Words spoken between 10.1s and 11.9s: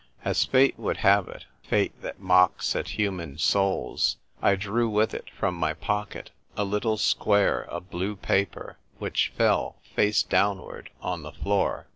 down ward, on the floor.